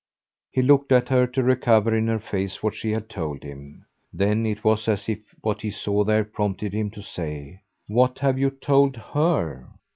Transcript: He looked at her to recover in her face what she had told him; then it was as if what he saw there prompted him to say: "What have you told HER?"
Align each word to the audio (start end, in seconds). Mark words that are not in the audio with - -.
He 0.49 0.63
looked 0.63 0.91
at 0.91 1.09
her 1.09 1.27
to 1.27 1.43
recover 1.43 1.95
in 1.95 2.07
her 2.07 2.17
face 2.17 2.63
what 2.63 2.73
she 2.73 2.89
had 2.89 3.07
told 3.07 3.43
him; 3.43 3.85
then 4.11 4.47
it 4.47 4.63
was 4.63 4.87
as 4.87 5.07
if 5.07 5.19
what 5.41 5.61
he 5.61 5.69
saw 5.69 6.03
there 6.03 6.23
prompted 6.23 6.73
him 6.73 6.89
to 6.89 7.03
say: 7.03 7.61
"What 7.85 8.17
have 8.17 8.39
you 8.39 8.49
told 8.49 8.95
HER?" 8.97 9.69